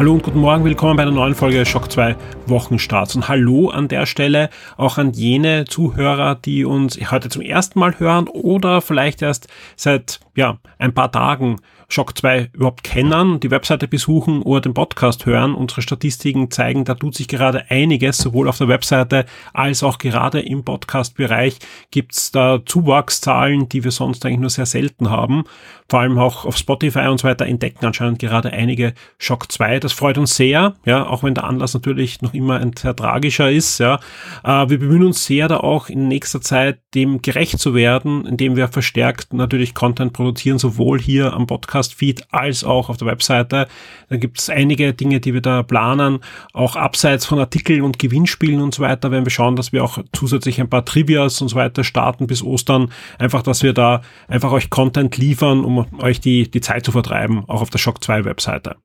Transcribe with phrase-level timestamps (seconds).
[0.00, 2.16] Hallo und guten Morgen, willkommen bei einer neuen Folge Schock 2
[2.46, 3.16] Wochenstarts.
[3.16, 4.48] Und hallo an der Stelle
[4.78, 10.20] auch an jene Zuhörer, die uns heute zum ersten Mal hören oder vielleicht erst seit
[10.34, 11.56] ja, ein paar Tagen
[11.92, 15.56] Shock 2 überhaupt kennen, die Webseite besuchen oder den Podcast hören.
[15.56, 20.40] Unsere Statistiken zeigen, da tut sich gerade einiges, sowohl auf der Webseite als auch gerade
[20.40, 21.58] im Podcast-Bereich
[21.90, 25.42] gibt's da Zuwachszahlen, die wir sonst eigentlich nur sehr selten haben.
[25.88, 29.80] Vor allem auch auf Spotify und so weiter entdecken anscheinend gerade einige Shock 2.
[29.80, 33.50] Das freut uns sehr, ja, auch wenn der Anlass natürlich noch immer ein sehr tragischer
[33.50, 33.98] ist, ja.
[34.44, 38.54] Äh, wir bemühen uns sehr, da auch in nächster Zeit dem gerecht zu werden, indem
[38.54, 43.68] wir verstärkt natürlich Content produzieren, sowohl hier am Podcast Podcast-Feed als auch auf der Webseite.
[44.08, 46.20] Da gibt es einige Dinge, die wir da planen,
[46.52, 49.98] auch abseits von Artikeln und Gewinnspielen und so weiter, wenn wir schauen, dass wir auch
[50.12, 52.90] zusätzlich ein paar Trivias und so weiter starten bis Ostern.
[53.18, 57.44] Einfach, dass wir da einfach euch Content liefern, um euch die, die Zeit zu vertreiben,
[57.48, 58.76] auch auf der Shock 2 Webseite.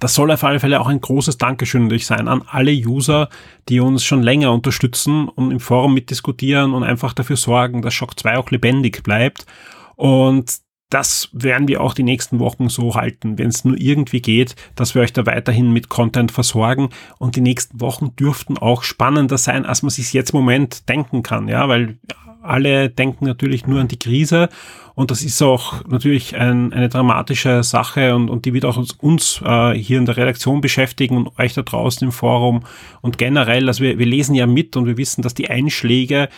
[0.00, 3.28] Das soll auf alle Fälle auch ein großes Dankeschön natürlich sein an alle User,
[3.68, 8.18] die uns schon länger unterstützen und im Forum mitdiskutieren und einfach dafür sorgen, dass Shock
[8.18, 9.46] 2 auch lebendig bleibt.
[9.94, 10.63] Und
[10.94, 14.94] das werden wir auch die nächsten Wochen so halten, wenn es nur irgendwie geht, dass
[14.94, 16.90] wir euch da weiterhin mit Content versorgen.
[17.18, 21.24] Und die nächsten Wochen dürften auch spannender sein, als man sich jetzt im Moment denken
[21.24, 21.98] kann, ja, weil
[22.42, 24.48] alle denken natürlich nur an die Krise.
[24.94, 28.92] Und das ist auch natürlich ein, eine dramatische Sache und, und die wird auch uns,
[28.92, 32.62] uns äh, hier in der Redaktion beschäftigen und euch da draußen im Forum.
[33.00, 36.28] Und generell, also wir, wir lesen ja mit und wir wissen, dass die Einschläge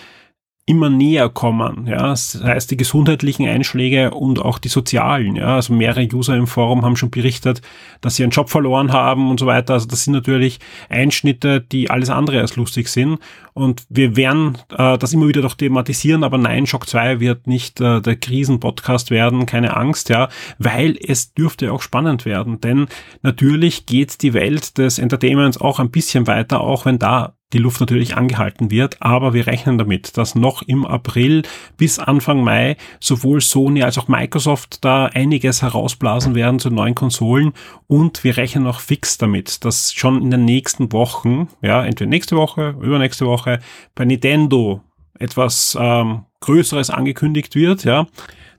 [0.68, 1.86] immer näher kommen.
[1.86, 5.36] Ja, das heißt, die gesundheitlichen Einschläge und auch die sozialen.
[5.36, 7.62] Ja, also mehrere User im Forum haben schon berichtet,
[8.00, 9.74] dass sie einen Job verloren haben und so weiter.
[9.74, 10.58] Also das sind natürlich
[10.88, 13.20] Einschnitte, die alles andere als lustig sind.
[13.54, 17.80] Und wir werden äh, das immer wieder doch thematisieren, aber nein, Shock 2 wird nicht
[17.80, 22.60] äh, der Krisenpodcast werden, keine Angst, ja, weil es dürfte auch spannend werden.
[22.60, 22.88] Denn
[23.22, 27.80] natürlich geht die Welt des Entertainments auch ein bisschen weiter, auch wenn da die Luft
[27.80, 31.42] natürlich angehalten wird, aber wir rechnen damit, dass noch im April
[31.76, 37.52] bis Anfang Mai sowohl Sony als auch Microsoft da einiges herausblasen werden zu neuen Konsolen.
[37.86, 42.36] Und wir rechnen auch fix damit, dass schon in den nächsten Wochen, ja, entweder nächste
[42.36, 43.60] Woche, übernächste Woche
[43.94, 44.80] bei Nintendo
[45.18, 48.06] etwas ähm, Größeres angekündigt wird, ja.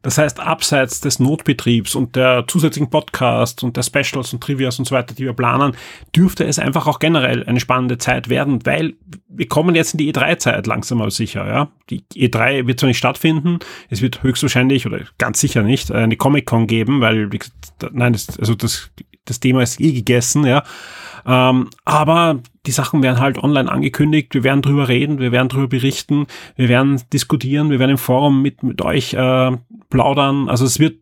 [0.02, 4.86] Das heißt, abseits des Notbetriebs und der zusätzlichen Podcasts und der Specials und Trivias und
[4.86, 5.76] so weiter, die wir planen,
[6.16, 8.94] dürfte es einfach auch generell eine spannende Zeit werden, weil
[9.28, 11.72] wir kommen jetzt in die E3-Zeit langsam aber sicher, ja.
[11.90, 16.68] Die E3 wird zwar nicht stattfinden, es wird höchstwahrscheinlich oder ganz sicher nicht eine Comic-Con
[16.68, 17.30] geben, weil,
[17.92, 18.92] nein, also das,
[19.26, 20.64] das Thema ist eh gegessen, ja.
[21.28, 25.68] Ähm, aber die Sachen werden halt online angekündigt, wir werden drüber reden, wir werden drüber
[25.68, 29.52] berichten, wir werden diskutieren, wir werden im Forum mit, mit euch äh,
[29.90, 30.50] plaudern.
[30.50, 31.00] Also es wird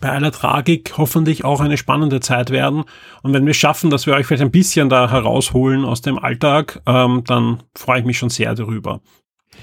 [0.00, 2.84] bei aller Tragik hoffentlich auch eine spannende Zeit werden.
[3.22, 6.80] Und wenn wir schaffen, dass wir euch vielleicht ein bisschen da herausholen aus dem Alltag,
[6.86, 9.00] ähm, dann freue ich mich schon sehr darüber.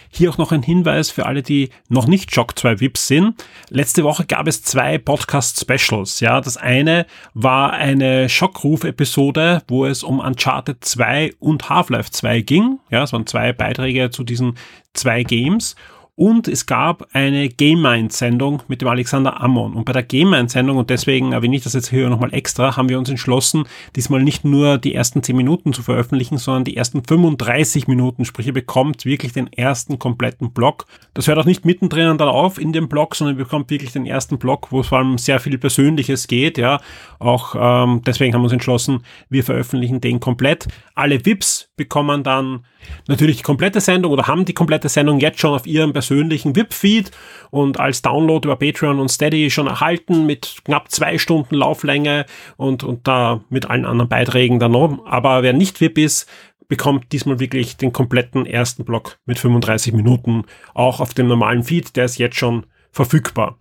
[0.10, 3.44] Hier auch noch ein Hinweis für alle, die noch nicht Shock 2 VIPs sind.
[3.70, 6.20] Letzte Woche gab es zwei Podcast-Specials.
[6.20, 12.80] Ja, das eine war eine Schockruf-Episode, wo es um Uncharted 2 und Half-Life 2 ging.
[12.90, 14.58] Ja, es waren zwei Beiträge zu diesen
[14.94, 15.76] zwei Games.
[16.22, 19.74] Und es gab eine Game Mind Sendung mit dem Alexander Ammon.
[19.74, 22.78] Und bei der Game Mind Sendung, und deswegen erwähne ich das jetzt hier nochmal extra,
[22.78, 23.64] haben wir uns entschlossen,
[23.96, 28.24] diesmal nicht nur die ersten 10 Minuten zu veröffentlichen, sondern die ersten 35 Minuten.
[28.24, 30.86] Sprich, ihr bekommt wirklich den ersten kompletten Block.
[31.16, 34.06] Das hört auch nicht mittendrin dann auf in dem Block, sondern ihr bekommt wirklich den
[34.06, 36.60] ersten Block, wo es vor allem sehr viel Persönliches geht.
[36.60, 36.82] Ja,
[37.18, 40.68] auch ähm, deswegen haben wir uns entschlossen, wir veröffentlichen den komplett.
[40.94, 42.64] Alle VIPs bekommen dann
[43.08, 47.12] natürlich die komplette Sendung oder haben die komplette Sendung jetzt schon auf ihrem persönlichen VIP-Feed
[47.50, 52.26] und als Download über Patreon und Steady schon erhalten mit knapp zwei Stunden Lauflänge
[52.58, 55.06] und, und da mit allen anderen Beiträgen dann noch.
[55.06, 56.30] Aber wer nicht VIP ist,
[56.68, 60.44] bekommt diesmal wirklich den kompletten ersten Block mit 35 Minuten
[60.74, 61.96] auch auf dem normalen Feed.
[61.96, 63.58] Der ist jetzt schon verfügbar.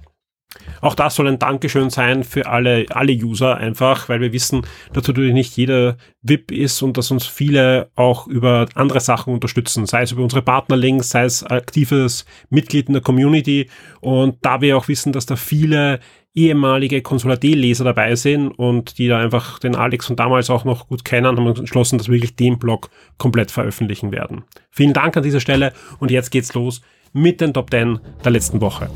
[0.81, 4.63] Auch das soll ein Dankeschön sein für alle, alle User einfach, weil wir wissen,
[4.93, 9.87] dass natürlich nicht jeder VIP ist und dass uns viele auch über andere Sachen unterstützen,
[9.87, 13.69] sei es über unsere Partnerlinks, sei es aktives Mitglied in der Community
[14.01, 16.01] und da wir auch wissen, dass da viele
[16.35, 20.89] ehemalige Consola D-Leser dabei sind und die da einfach den Alex von damals auch noch
[20.89, 24.45] gut kennen, haben wir entschlossen, dass wir wirklich den Blog komplett veröffentlichen werden.
[24.71, 26.83] Vielen Dank an dieser Stelle und jetzt geht's los
[27.13, 28.89] mit den Top 10 der letzten Woche.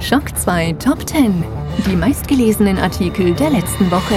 [0.00, 1.42] Schock 2 Top 10.
[1.86, 4.14] Die meistgelesenen Artikel der letzten Woche.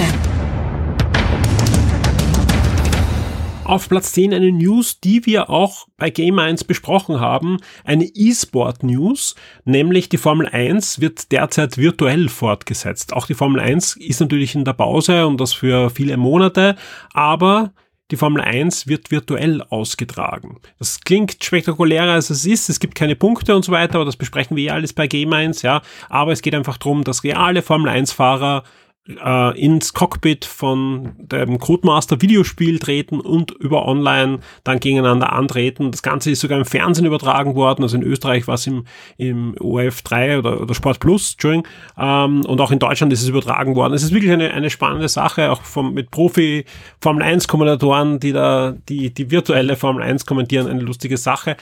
[3.64, 7.58] Auf Platz 10 eine News, die wir auch bei Game 1 besprochen haben.
[7.84, 9.34] Eine E-Sport-News,
[9.64, 13.12] nämlich die Formel 1 wird derzeit virtuell fortgesetzt.
[13.12, 16.76] Auch die Formel 1 ist natürlich in der Pause und das für viele Monate,
[17.14, 17.72] aber
[18.10, 20.60] die Formel 1 wird virtuell ausgetragen.
[20.78, 22.68] Das klingt spektakulärer als es ist.
[22.68, 25.32] Es gibt keine Punkte und so weiter, aber das besprechen wir ja alles bei Game
[25.32, 25.82] 1, ja.
[26.08, 28.64] Aber es geht einfach darum, dass reale Formel 1 Fahrer
[29.08, 35.90] äh, ins Cockpit von dem Codemaster Videospiel treten und über online dann gegeneinander antreten.
[35.90, 38.84] Das Ganze ist sogar im Fernsehen übertragen worden, also in Österreich war es im,
[39.16, 41.66] im OF 3 oder, oder Sport Plus, Entschuldigung,
[41.98, 43.94] ähm, und auch in Deutschland ist es übertragen worden.
[43.94, 46.64] Es ist wirklich eine, eine spannende Sache, auch vom, mit Profi
[47.00, 51.56] Formel 1 Kommentatoren, die da die, die virtuelle Formel 1 kommentieren, eine lustige Sache.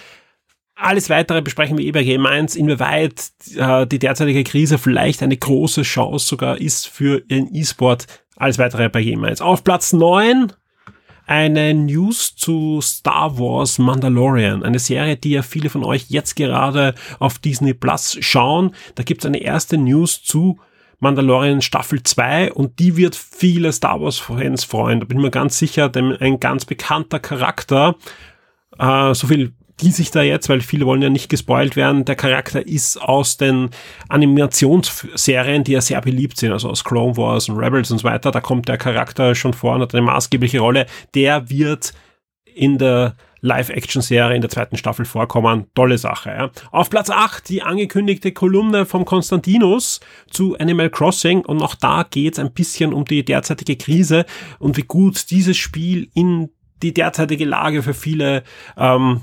[0.81, 5.37] Alles weitere besprechen wir eh bei Game 1, inwieweit äh, die derzeitige Krise vielleicht eine
[5.37, 8.07] große Chance sogar ist für den E-Sport.
[8.37, 9.41] Alles weitere bei Game 1.
[9.41, 10.53] Auf Platz 9
[11.27, 16.95] eine News zu Star Wars Mandalorian, eine Serie, die ja viele von euch jetzt gerade
[17.19, 18.73] auf Disney Plus schauen.
[18.95, 20.61] Da gibt's eine erste News zu
[21.01, 25.01] Mandalorian Staffel 2 und die wird viele Star Wars Fans freuen.
[25.01, 27.97] Da bin ich mir ganz sicher, denn ein ganz bekannter Charakter,
[28.79, 32.17] äh, so viel die sich da jetzt, weil viele wollen ja nicht gespoilt werden, der
[32.17, 33.71] Charakter ist aus den
[34.09, 38.31] Animationsserien, die ja sehr beliebt sind, also aus Clone Wars und Rebels und so weiter,
[38.31, 40.87] da kommt der Charakter schon vor und hat eine maßgebliche Rolle.
[41.15, 41.93] Der wird
[42.55, 45.67] in der Live-Action-Serie in der zweiten Staffel vorkommen.
[45.75, 46.31] Tolle Sache.
[46.31, 46.51] Ja.
[46.73, 50.01] Auf Platz 8 die angekündigte Kolumne vom Konstantinus
[50.31, 54.27] zu Animal Crossing und auch da geht es ein bisschen um die derzeitige Krise
[54.59, 56.51] und wie gut dieses Spiel in
[56.83, 58.43] die derzeitige Lage für viele
[58.77, 59.23] ähm,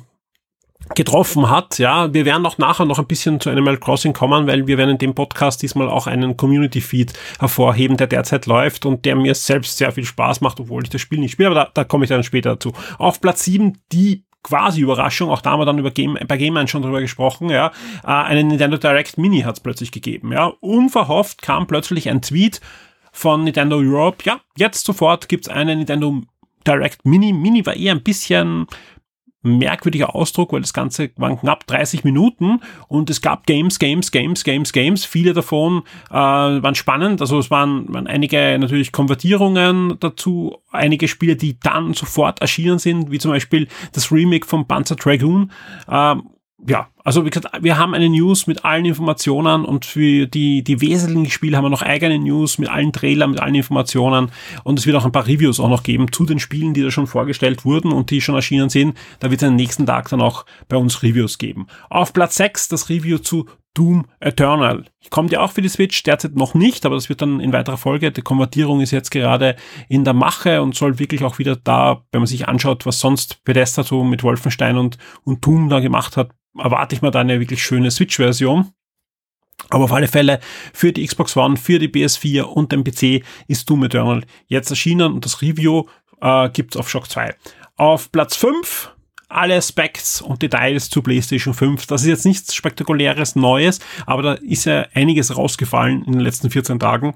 [0.94, 1.80] getroffen hat.
[1.80, 4.92] Ja, wir werden auch nachher noch ein bisschen zu Animal Crossing kommen, weil wir werden
[4.92, 9.34] in dem Podcast diesmal auch einen Community Feed hervorheben, der derzeit läuft und der mir
[9.34, 12.06] selbst sehr viel Spaß macht, obwohl ich das Spiel nicht spiele, aber da, da komme
[12.06, 12.74] ich dann später dazu.
[13.00, 16.56] Auf Platz 7 die quasi Überraschung, auch da haben wir dann über Game, bei Game
[16.56, 17.72] 1 schon drüber gesprochen, ja,
[18.04, 20.54] äh, einen Nintendo Direct Mini hat es plötzlich gegeben, ja.
[20.60, 22.62] Unverhofft kam plötzlich ein Tweet
[23.12, 26.22] von Nintendo Europe, ja, jetzt sofort gibt's einen Nintendo
[26.66, 27.32] Direct Mini.
[27.32, 28.68] Mini war eher ein bisschen
[29.46, 34.44] merkwürdiger Ausdruck, weil das Ganze waren knapp 30 Minuten und es gab Games, Games, Games,
[34.44, 35.06] Games, Games.
[35.06, 37.22] Viele davon äh, waren spannend.
[37.22, 43.12] Also es waren, waren einige natürlich Konvertierungen dazu, einige Spiele, die dann sofort erschienen sind,
[43.12, 45.52] wie zum Beispiel das Remake von Panzer Dragoon.
[45.90, 46.30] Ähm,
[46.68, 50.82] ja, also wie gesagt, wir haben eine News mit allen Informationen und für die, die
[50.82, 54.32] wesentlichen Spiele haben wir noch eigene News mit allen Trailern, mit allen Informationen
[54.64, 56.90] und es wird auch ein paar Reviews auch noch geben zu den Spielen, die da
[56.90, 58.98] schon vorgestellt wurden und die schon erschienen sind.
[59.20, 61.68] Da wird es am nächsten Tag dann auch bei uns Reviews geben.
[61.92, 64.86] Auf Platz 6 das Review zu Doom Eternal.
[65.12, 67.78] Kommt ja auch für die Switch, derzeit noch nicht, aber das wird dann in weiterer
[67.78, 68.12] Folge.
[68.12, 69.58] Die Konvertierung ist jetzt gerade
[69.90, 73.44] in der Mache und soll wirklich auch wieder da, wenn man sich anschaut, was sonst
[73.44, 77.40] Bethesda so mit Wolfenstein und, und Doom da gemacht hat, erwarte ich mir da eine
[77.40, 78.72] wirklich schöne Switch-Version.
[79.70, 80.40] Aber auf alle Fälle
[80.74, 85.14] für die Xbox One, für die PS4 und den PC ist Doom Eternal jetzt erschienen
[85.14, 85.86] und das Review
[86.22, 87.36] äh, gibt's auf Shock 2.
[87.78, 88.92] Auf Platz 5
[89.28, 91.88] alle Specs und Details zu PlayStation 5.
[91.88, 96.50] Das ist jetzt nichts spektakuläres Neues, aber da ist ja einiges rausgefallen in den letzten
[96.50, 97.16] 14 Tagen.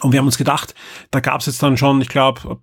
[0.00, 0.74] Und wir haben uns gedacht,
[1.10, 2.60] da gab's jetzt dann schon, ich glaube,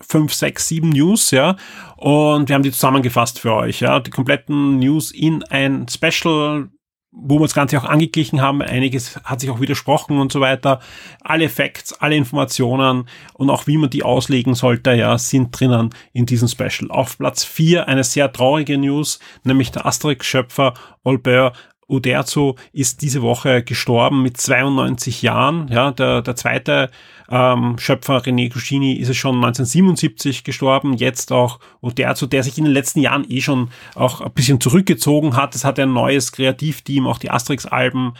[0.00, 1.56] fünf, sechs, sieben News, ja.
[1.96, 4.00] Und wir haben die zusammengefasst für euch, ja.
[4.00, 6.68] Die kompletten News in ein Special,
[7.10, 8.62] wo wir das Ganze auch angeglichen haben.
[8.62, 10.80] Einiges hat sich auch widersprochen und so weiter.
[11.22, 16.26] Alle Facts, alle Informationen und auch wie man die auslegen sollte, ja, sind drinnen in
[16.26, 16.90] diesem Special.
[16.90, 20.74] Auf Platz vier eine sehr traurige News, nämlich der Asterix-Schöpfer
[21.04, 21.56] Albert
[21.88, 25.68] Uderzo ist diese Woche gestorben mit 92 Jahren.
[25.68, 26.90] Ja, der, der zweite
[27.30, 30.94] ähm, Schöpfer René Goscinny ist es schon 1977 gestorben.
[30.94, 35.36] Jetzt auch Uderzo, der sich in den letzten Jahren eh schon auch ein bisschen zurückgezogen
[35.36, 35.54] hat.
[35.54, 38.14] Es hat ein neues Kreativteam, auch die Asterix-Alben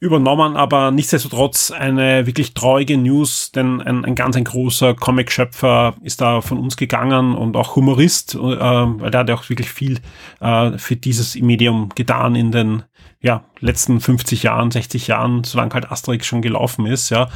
[0.00, 6.20] übernommen, aber nichtsdestotrotz eine wirklich traurige News, denn ein, ein ganz ein großer Comic-Schöpfer ist
[6.20, 9.98] da von uns gegangen und auch Humorist, äh, weil der hat ja auch wirklich viel
[10.40, 12.84] äh, für dieses Medium getan in den
[13.20, 17.28] ja, letzten 50 Jahren, 60 Jahren, solange halt Asterix schon gelaufen ist, ja.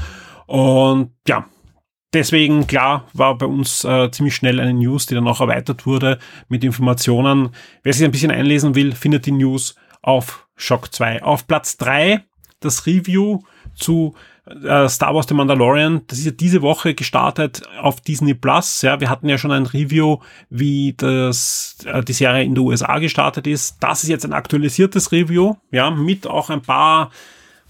[0.47, 1.47] Und ja,
[2.13, 6.19] deswegen, klar, war bei uns äh, ziemlich schnell eine News, die dann auch erweitert wurde
[6.49, 7.51] mit Informationen.
[7.83, 11.23] Wer sich ein bisschen einlesen will, findet die News auf Shock 2.
[11.23, 12.25] Auf Platz 3
[12.61, 13.41] das Review
[13.75, 14.15] zu
[14.47, 16.03] äh, Star Wars The Mandalorian.
[16.07, 18.83] Das ist ja diese Woche gestartet auf Disney Plus.
[18.83, 20.19] Ja, wir hatten ja schon ein Review,
[20.51, 23.77] wie das, äh, die Serie in den USA gestartet ist.
[23.81, 27.11] Das ist jetzt ein aktualisiertes Review, ja, mit auch ein paar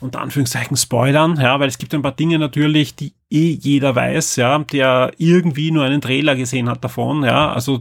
[0.03, 4.37] unter Anführungszeichen Spoilern, ja, weil es gibt ein paar Dinge natürlich, die eh jeder weiß,
[4.37, 7.81] ja, der irgendwie nur einen Trailer gesehen hat davon, ja, also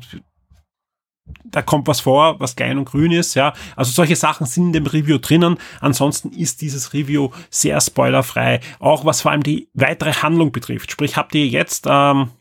[1.46, 3.54] da kommt was vor, was klein und grün ist, ja.
[3.76, 5.58] Also solche Sachen sind in dem Review drinnen.
[5.80, 10.92] Ansonsten ist dieses Review sehr spoilerfrei, auch was vor allem die weitere Handlung betrifft.
[10.92, 12.32] Sprich, habt ihr jetzt ähm,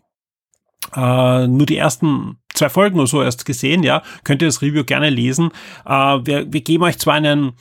[0.95, 4.85] äh, nur die ersten zwei Folgen oder so erst gesehen, ja, könnt ihr das Review
[4.85, 5.51] gerne lesen.
[5.87, 7.53] Äh, wir, wir geben euch zwar einen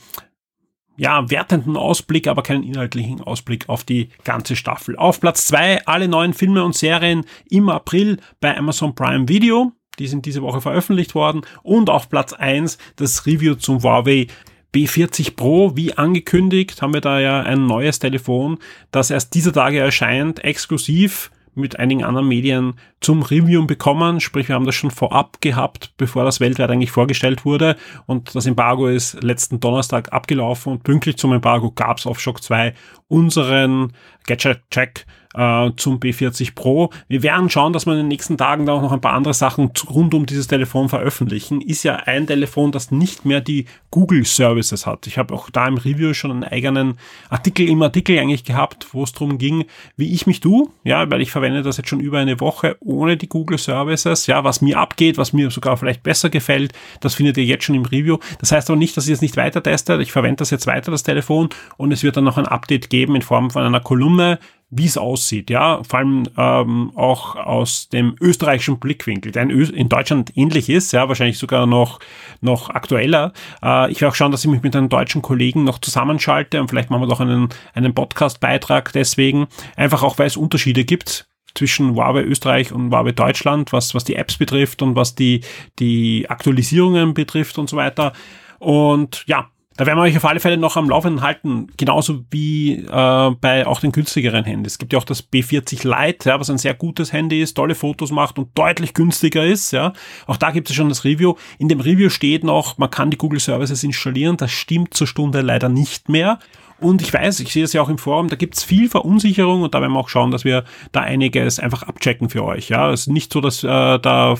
[1.00, 4.96] ja, wertenden Ausblick, aber keinen inhaltlichen Ausblick auf die ganze Staffel.
[4.96, 9.72] Auf Platz zwei alle neuen Filme und Serien im April bei Amazon Prime Video.
[9.98, 11.40] Die sind diese Woche veröffentlicht worden.
[11.62, 14.26] Und auf Platz eins das Review zum Huawei
[14.74, 18.58] B40 Pro, wie angekündigt, haben wir da ja ein neues Telefon,
[18.90, 24.20] das erst dieser Tage erscheint, exklusiv mit einigen anderen Medien zum Review bekommen.
[24.20, 27.76] Sprich, wir haben das schon vorab gehabt, bevor das weltweit eigentlich vorgestellt wurde.
[28.06, 32.42] Und das Embargo ist letzten Donnerstag abgelaufen und pünktlich zum Embargo gab es auf Shock
[32.42, 32.74] 2
[33.08, 33.92] unseren
[34.26, 36.90] Gadget-Check äh, zum B40 Pro.
[37.08, 39.34] Wir werden schauen, dass wir in den nächsten Tagen da auch noch ein paar andere
[39.34, 41.60] Sachen rund um dieses Telefon veröffentlichen.
[41.60, 45.06] Ist ja ein Telefon, das nicht mehr die Google Services hat.
[45.06, 49.04] Ich habe auch da im Review schon einen eigenen Artikel im Artikel eigentlich gehabt, wo
[49.04, 49.64] es darum ging,
[49.96, 50.68] wie ich mich tue.
[50.84, 54.26] Ja, weil ich verwende das jetzt schon über eine Woche ohne die Google Services.
[54.26, 57.74] Ja, was mir abgeht, was mir sogar vielleicht besser gefällt, das findet ihr jetzt schon
[57.74, 58.18] im Review.
[58.38, 60.00] Das heißt aber nicht, dass ich es nicht weiter teste.
[60.00, 63.14] Ich verwende das jetzt weiter, das Telefon, und es wird dann noch ein Update geben
[63.14, 64.38] in Form von einer Kolumne,
[64.70, 70.36] wie es aussieht, ja, vor allem ähm, auch aus dem österreichischen Blickwinkel, der in Deutschland
[70.36, 71.98] ähnlich ist, ja, wahrscheinlich sogar noch
[72.40, 73.32] noch aktueller.
[73.62, 76.68] Äh, ich werde auch schauen, dass ich mich mit einem deutschen Kollegen noch zusammenschalte und
[76.68, 81.96] vielleicht machen wir doch einen einen Podcast-Beitrag deswegen, einfach auch weil es Unterschiede gibt zwischen
[81.96, 85.40] Huawei Österreich und Huawei Deutschland, was was die Apps betrifft und was die
[85.80, 88.12] die Aktualisierungen betrifft und so weiter.
[88.60, 89.50] Und ja,
[89.80, 93.66] da werden wir euch auf alle Fälle noch am Laufenden halten, genauso wie äh, bei
[93.66, 94.74] auch den günstigeren Handys.
[94.74, 97.74] Es gibt ja auch das B40 Lite, ja, was ein sehr gutes Handy ist, tolle
[97.74, 99.70] Fotos macht und deutlich günstiger ist.
[99.70, 99.94] Ja.
[100.26, 101.36] Auch da gibt es schon das Review.
[101.58, 104.36] In dem Review steht noch, man kann die Google Services installieren.
[104.36, 106.40] Das stimmt zur Stunde leider nicht mehr.
[106.78, 109.62] Und ich weiß, ich sehe es ja auch im Forum, da gibt es viel Verunsicherung
[109.62, 112.68] und da werden wir auch schauen, dass wir da einiges einfach abchecken für euch.
[112.68, 114.34] Ja, es ist nicht so, dass äh, da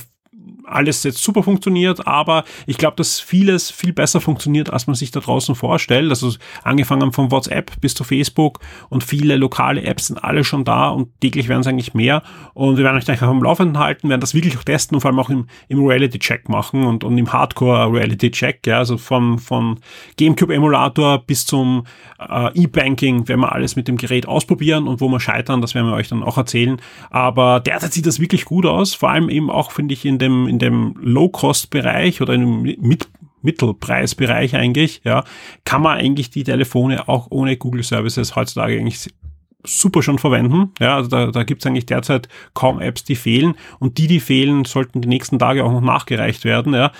[0.64, 5.10] alles jetzt super funktioniert, aber ich glaube, dass vieles viel besser funktioniert, als man sich
[5.10, 6.08] da draußen vorstellt.
[6.10, 6.32] Also
[6.62, 11.08] angefangen von WhatsApp bis zu Facebook und viele lokale Apps sind alle schon da und
[11.20, 12.22] täglich werden es eigentlich mehr.
[12.54, 15.00] Und wir werden euch gleich auch am Laufenden halten, werden das wirklich auch testen und
[15.00, 19.80] vor allem auch im, im Reality-Check machen und, und im Hardcore-Reality-Check, ja, also von, von
[20.16, 21.84] GameCube-Emulator bis zum
[22.18, 25.88] äh, E-Banking werden wir alles mit dem Gerät ausprobieren und wo wir scheitern, das werden
[25.88, 26.80] wir euch dann auch erzählen.
[27.10, 30.29] Aber derzeit sieht das wirklich gut aus, vor allem eben auch, finde ich, in dem,
[30.48, 33.08] in dem Low-Cost-Bereich oder im Mit
[33.42, 35.24] Mittelpreisbereich eigentlich, ja,
[35.64, 39.08] kann man eigentlich die Telefone auch ohne Google Services heutzutage eigentlich
[39.64, 40.72] super schon verwenden.
[40.78, 43.54] Ja, also da, da gibt es eigentlich derzeit kaum Apps, die fehlen.
[43.78, 46.74] Und die, die fehlen, sollten die nächsten Tage auch noch nachgereicht werden.
[46.74, 46.92] Ja.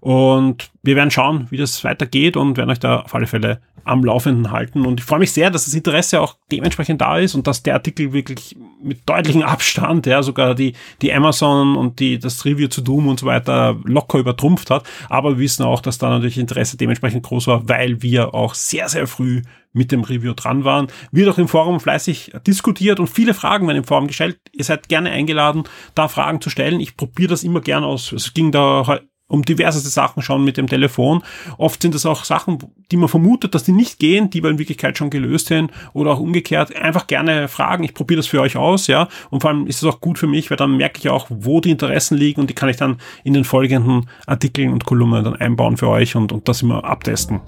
[0.00, 4.04] Und wir werden schauen, wie das weitergeht und werden euch da auf alle Fälle am
[4.04, 4.84] Laufenden halten.
[4.84, 7.74] Und ich freue mich sehr, dass das Interesse auch dementsprechend da ist und dass der
[7.74, 12.82] Artikel wirklich mit deutlichem Abstand, ja, sogar die, die Amazon und die, das Review zu
[12.82, 14.84] Doom und so weiter locker übertrumpft hat.
[15.08, 18.88] Aber wir wissen auch, dass da natürlich Interesse dementsprechend groß war, weil wir auch sehr,
[18.88, 20.88] sehr früh mit dem Review dran waren.
[21.12, 24.40] Wird auch im Forum fleißig diskutiert und viele Fragen werden im Forum gestellt.
[24.52, 25.64] Ihr seid gerne eingeladen,
[25.94, 26.80] da Fragen zu stellen.
[26.80, 28.10] Ich probiere das immer gerne aus.
[28.12, 31.22] Es ging da um diverse Sachen schauen mit dem Telefon.
[31.58, 32.58] Oft sind das auch Sachen,
[32.90, 36.12] die man vermutet, dass die nicht gehen, die wir in Wirklichkeit schon gelöst sind oder
[36.12, 36.74] auch umgekehrt.
[36.76, 37.84] Einfach gerne fragen.
[37.84, 39.08] Ich probiere das für euch aus, ja.
[39.30, 41.60] Und vor allem ist es auch gut für mich, weil dann merke ich auch, wo
[41.60, 45.36] die Interessen liegen und die kann ich dann in den folgenden Artikeln und Kolumnen dann
[45.36, 47.40] einbauen für euch und, und das immer abtesten.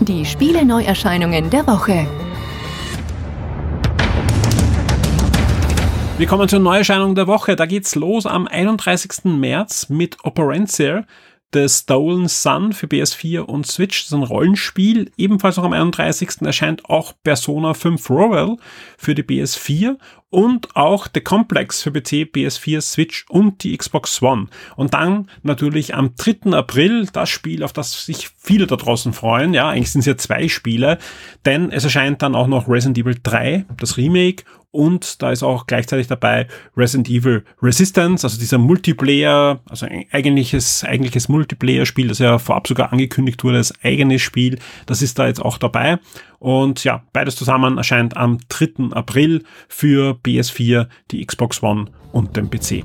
[0.00, 2.06] Die Spiele Neuerscheinungen der Woche.
[6.18, 7.54] Wir kommen zur Neuerscheinung der Woche.
[7.54, 9.26] Da geht's los am 31.
[9.26, 11.06] März mit Operancer,
[11.54, 14.00] The Stolen Sun für PS4 und Switch.
[14.00, 15.12] Das ist ein Rollenspiel.
[15.16, 16.42] Ebenfalls noch am 31.
[16.42, 18.56] erscheint auch Persona 5 Royal
[18.96, 19.96] für die PS4
[20.30, 24.48] und auch The Complex für PC, PS4, Switch und die Xbox One.
[24.76, 26.52] Und dann natürlich am 3.
[26.52, 29.54] April das Spiel, auf das sich viele da draußen freuen.
[29.54, 30.98] Ja, eigentlich sind es ja zwei Spiele,
[31.46, 35.66] denn es erscheint dann auch noch Resident Evil 3, das Remake und da ist auch
[35.66, 42.38] gleichzeitig dabei Resident Evil Resistance, also dieser Multiplayer, also ein eigentliches, eigentliches Multiplayer-Spiel, das ja
[42.38, 45.98] vorab sogar angekündigt wurde als eigenes Spiel, das ist da jetzt auch dabei.
[46.38, 48.92] Und ja, beides zusammen erscheint am 3.
[48.92, 52.84] April für PS4, die Xbox One und den PC.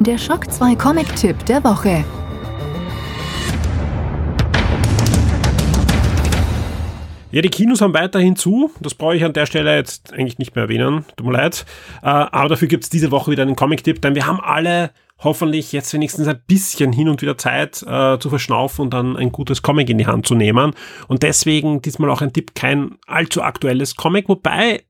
[0.00, 2.04] Der Schock 2 Comic-Tipp der Woche.
[7.30, 8.70] Ja, die Kinos haben weiterhin zu.
[8.80, 11.04] Das brauche ich an der Stelle jetzt eigentlich nicht mehr erwähnen.
[11.16, 11.66] Tut mir leid.
[12.02, 15.72] Äh, aber dafür gibt es diese Woche wieder einen Comic-Tipp, denn wir haben alle hoffentlich
[15.72, 19.62] jetzt wenigstens ein bisschen hin und wieder Zeit äh, zu verschnaufen und dann ein gutes
[19.62, 20.72] Comic in die Hand zu nehmen.
[21.08, 24.84] Und deswegen diesmal auch ein Tipp, kein allzu aktuelles Comic, wobei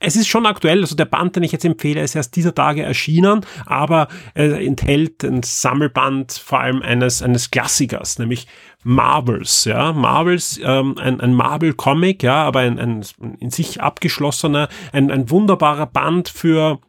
[0.00, 2.82] es ist schon aktuell, also der Band, den ich jetzt empfehle, ist erst dieser Tage
[2.82, 8.46] erschienen, aber er enthält ein Sammelband vor allem eines, eines Klassikers, nämlich
[8.82, 13.04] Marvels, ja, Marvels, ähm, ein, ein Marvel-Comic, ja, aber ein, ein
[13.38, 16.80] in sich abgeschlossener, ein, ein wunderbarer Band für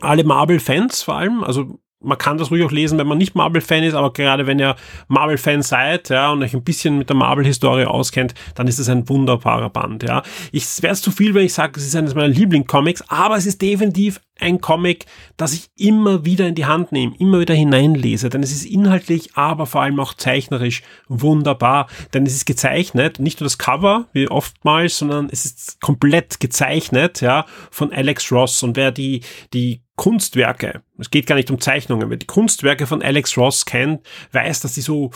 [0.00, 3.84] alle Marvel-Fans vor allem, also man kann das ruhig auch lesen, wenn man nicht Marvel-Fan
[3.84, 4.76] ist, aber gerade wenn ihr
[5.08, 9.08] Marvel-Fan seid, ja, und euch ein bisschen mit der Marvel-Historie auskennt, dann ist es ein
[9.08, 10.22] wunderbarer Band, ja.
[10.52, 13.46] Ich wäre es zu viel, wenn ich sage, es ist eines meiner Lieblingscomics, aber es
[13.46, 15.04] ist definitiv ein Comic,
[15.36, 19.36] das ich immer wieder in die Hand nehme, immer wieder hineinlese, denn es ist inhaltlich,
[19.36, 24.28] aber vor allem auch zeichnerisch wunderbar, denn es ist gezeichnet, nicht nur das Cover, wie
[24.28, 29.20] oftmals, sondern es ist komplett gezeichnet, ja, von Alex Ross und wer die,
[29.52, 34.00] die Kunstwerke, es geht gar nicht um Zeichnungen, wer die Kunstwerke von Alex Ross kennt,
[34.32, 35.10] weiß, dass die so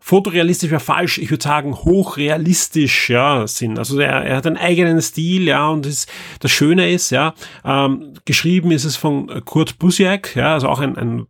[0.00, 3.78] fotorealistisch wäre falsch, ich würde sagen hochrealistisch ja, sind.
[3.78, 6.08] Also er, er hat einen eigenen Stil, ja, und das,
[6.40, 10.96] das Schöne ist, ja, ähm, geschrieben ist es von Kurt Busiek, ja, also auch ein,
[10.96, 11.26] ein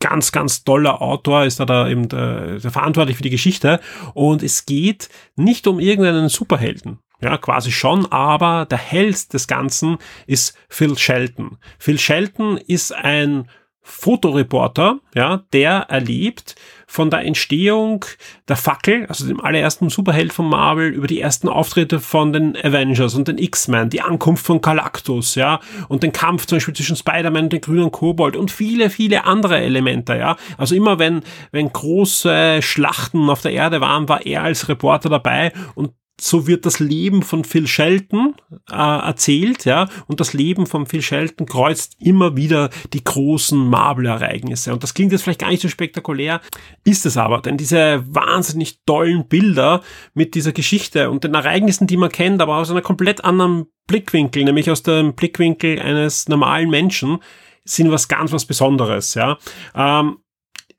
[0.00, 3.78] ganz, ganz toller Autor, ist da, da eben der, der verantwortlich für die Geschichte.
[4.14, 6.98] Und es geht nicht um irgendeinen Superhelden.
[7.22, 11.58] Ja, quasi schon, aber der Held des Ganzen ist Phil Shelton.
[11.78, 13.46] Phil Shelton ist ein
[13.82, 16.54] Fotoreporter, ja, der erlebt
[16.86, 18.04] von der Entstehung
[18.48, 23.14] der Fackel, also dem allerersten Superheld von Marvel, über die ersten Auftritte von den Avengers
[23.14, 27.44] und den X-Men, die Ankunft von Galactus, ja, und den Kampf zum Beispiel zwischen Spider-Man
[27.44, 30.36] und den grünen Kobold und viele, viele andere Elemente, ja.
[30.58, 35.52] Also immer wenn, wenn große Schlachten auf der Erde waren, war er als Reporter dabei
[35.74, 38.34] und so wird das Leben von Phil Shelton
[38.70, 44.72] äh, erzählt, ja, und das Leben von Phil Shelton kreuzt immer wieder die großen Marvel-Ereignisse.
[44.72, 46.40] Und das klingt jetzt vielleicht gar nicht so spektakulär,
[46.84, 49.82] ist es aber, denn diese wahnsinnig tollen Bilder
[50.14, 54.44] mit dieser Geschichte und den Ereignissen, die man kennt, aber aus einer komplett anderen Blickwinkel,
[54.44, 57.18] nämlich aus dem Blickwinkel eines normalen Menschen,
[57.64, 59.38] sind was ganz was Besonderes, ja.
[59.74, 60.18] Ähm,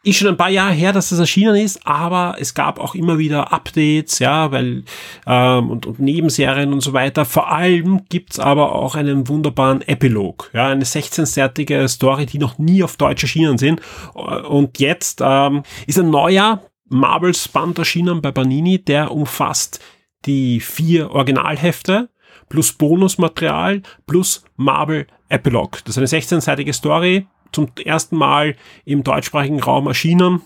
[0.04, 3.20] ist schon ein paar Jahre her, dass das erschienen ist, aber es gab auch immer
[3.20, 4.84] wieder Updates, ja, weil
[5.28, 7.24] ähm, und, und Nebenserien und so weiter.
[7.24, 12.84] Vor allem gibt's aber auch einen wunderbaren Epilog, ja, eine 16-seitige Story, die noch nie
[12.84, 13.82] auf Deutsch erschienen sind.
[14.14, 19.80] Und jetzt ähm, ist ein neuer Marvels Band erschienen bei Panini, der umfasst
[20.26, 22.10] die vier Originalhefte
[22.50, 25.80] plus Bonusmaterial plus Marvel Epilog.
[25.86, 30.42] Das ist eine 16-seitige Story, zum ersten Mal im deutschsprachigen Raum erschienen.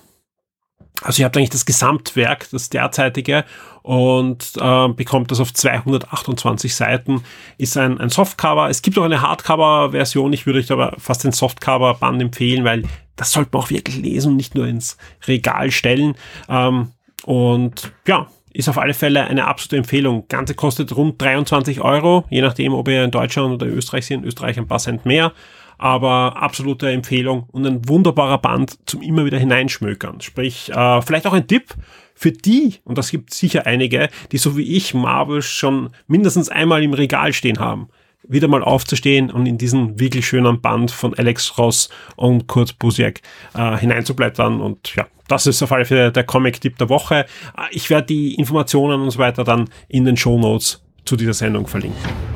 [1.01, 3.43] Also ihr habt eigentlich das Gesamtwerk, das derzeitige,
[3.81, 7.23] und äh, bekommt das auf 228 Seiten.
[7.57, 8.69] Ist ein, ein Softcover.
[8.69, 10.33] Es gibt auch eine Hardcover-Version.
[10.33, 12.83] Ich würde euch aber fast den Softcover-Band empfehlen, weil
[13.15, 16.15] das sollte man auch wirklich lesen und nicht nur ins Regal stellen.
[16.49, 16.91] Ähm,
[17.25, 20.27] und ja, ist auf alle Fälle eine absolute Empfehlung.
[20.29, 24.25] Ganze kostet rund 23 Euro, je nachdem, ob ihr in Deutschland oder Österreich sind.
[24.25, 25.33] Österreich ein paar Cent mehr
[25.77, 30.21] aber absolute Empfehlung und ein wunderbarer Band zum immer wieder hineinschmökern.
[30.21, 31.73] Sprich, äh, vielleicht auch ein Tipp
[32.13, 36.81] für die, und das gibt sicher einige, die so wie ich Marvel schon mindestens einmal
[36.83, 37.89] im Regal stehen haben,
[38.27, 43.21] wieder mal aufzustehen und in diesen wirklich schönen Band von Alex Ross und Kurt Busiek
[43.53, 44.61] äh, hineinzublättern.
[44.61, 47.25] Und ja, das ist auf alle Fälle der Comic-Tipp der Woche.
[47.71, 51.67] Ich werde die Informationen und so weiter dann in den Show Notes zu dieser Sendung
[51.67, 52.34] verlinken.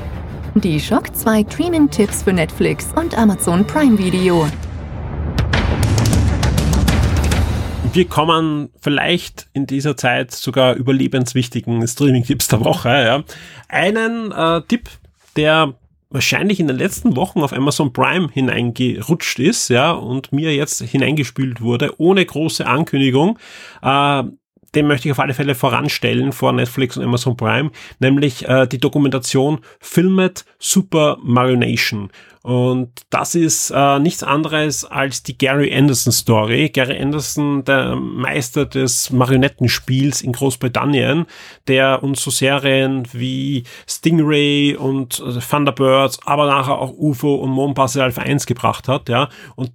[0.63, 4.45] Die Shock 2 Streaming-Tipps für Netflix und Amazon Prime Video.
[7.93, 12.89] Wir kommen vielleicht in dieser Zeit sogar überlebenswichtigen Streaming-Tipps der Woche.
[12.89, 13.23] Ja.
[13.69, 14.89] Einen äh, Tipp,
[15.37, 15.75] der
[16.09, 21.61] wahrscheinlich in den letzten Wochen auf Amazon Prime hineingerutscht ist, ja, und mir jetzt hineingespült
[21.61, 23.39] wurde, ohne große Ankündigung.
[23.81, 24.23] Äh,
[24.75, 28.79] den möchte ich auf alle Fälle voranstellen vor Netflix und Amazon Prime, nämlich äh, die
[28.79, 32.09] Dokumentation Filmed Super Mario Nation.
[32.41, 36.69] Und das ist äh, nichts anderes als die Gary Anderson Story.
[36.69, 41.25] Gary Anderson, der Meister des Marionettenspiels in Großbritannien,
[41.67, 48.01] der uns so Serien wie Stingray und äh, Thunderbirds, aber nachher auch UFO und Moonbase
[48.01, 49.27] Alpha 1 gebracht hat, ja.
[49.55, 49.71] Und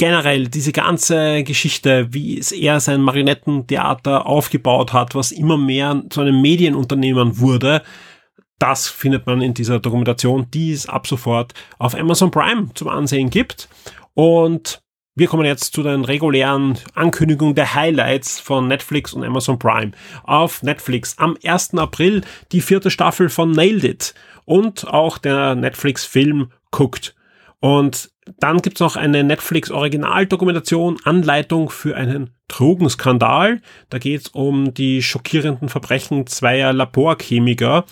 [0.00, 6.40] generell diese ganze Geschichte, wie er sein Marionettentheater aufgebaut hat, was immer mehr zu einem
[6.40, 7.82] Medienunternehmen wurde,
[8.58, 13.28] das findet man in dieser Dokumentation, die es ab sofort auf Amazon Prime zum Ansehen
[13.28, 13.68] gibt.
[14.14, 14.80] Und
[15.16, 19.90] wir kommen jetzt zu den regulären Ankündigungen der Highlights von Netflix und Amazon Prime.
[20.22, 21.74] Auf Netflix am 1.
[21.74, 24.14] April die vierte Staffel von Nailed It
[24.46, 27.14] und auch der Netflix-Film Cooked.
[27.60, 33.60] Und dann gibt's noch eine Netflix-Originaldokumentation, Anleitung für einen Drogenskandal.
[33.88, 37.84] Da geht's um die schockierenden Verbrechen zweier Laborchemiker,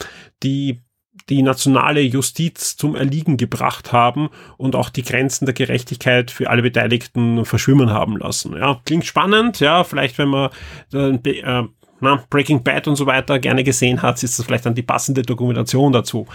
[0.43, 0.81] die
[1.29, 6.63] die nationale Justiz zum Erliegen gebracht haben und auch die Grenzen der Gerechtigkeit für alle
[6.63, 8.57] Beteiligten verschwimmen haben lassen.
[8.57, 10.51] Ja, klingt spannend, ja, vielleicht wenn man
[10.93, 11.69] äh, äh
[12.01, 15.23] na, Breaking Bad und so weiter gerne gesehen hat, ist das vielleicht dann die passende
[15.23, 16.29] Dokumentation dazu.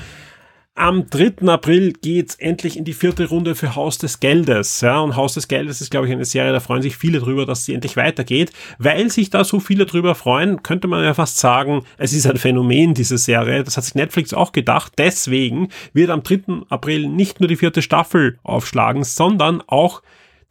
[0.76, 1.48] Am 3.
[1.50, 4.82] April geht's endlich in die vierte Runde für Haus des Geldes.
[4.82, 7.46] Ja, und Haus des Geldes ist, glaube ich, eine Serie, da freuen sich viele drüber,
[7.46, 8.52] dass sie endlich weitergeht.
[8.80, 12.38] Weil sich da so viele drüber freuen, könnte man ja fast sagen, es ist ein
[12.38, 13.64] Phänomen, diese Serie.
[13.64, 14.94] Das hat sich Netflix auch gedacht.
[14.98, 16.64] Deswegen wird am 3.
[16.70, 20.02] April nicht nur die vierte Staffel aufschlagen, sondern auch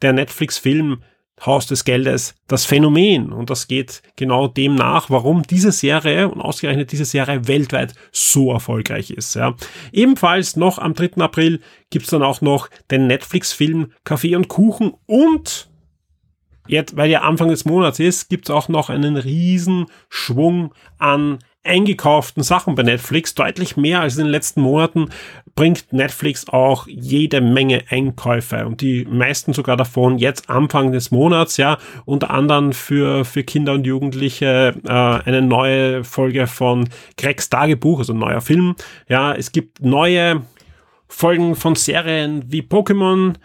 [0.01, 0.99] der Netflix-Film
[1.45, 3.31] Haus des Geldes das Phänomen.
[3.31, 8.51] Und das geht genau dem nach, warum diese Serie und ausgerechnet diese Serie weltweit so
[8.51, 9.35] erfolgreich ist.
[9.35, 9.55] Ja.
[9.91, 11.21] Ebenfalls noch am 3.
[11.21, 15.69] April gibt's dann auch noch den Netflix-Film Kaffee und Kuchen und
[16.67, 22.43] jetzt, weil ja Anfang des Monats ist, gibt's auch noch einen riesen Schwung an eingekauften
[22.43, 25.09] Sachen bei Netflix, deutlich mehr als in den letzten Monaten,
[25.55, 28.65] bringt Netflix auch jede Menge Einkäufe.
[28.65, 33.73] Und die meisten sogar davon jetzt Anfang des Monats, ja, unter anderem für, für Kinder
[33.73, 38.75] und Jugendliche äh, eine neue Folge von Gregs Tagebuch, also ein neuer Film,
[39.07, 40.41] ja, es gibt neue
[41.07, 43.35] Folgen von Serien wie Pokémon,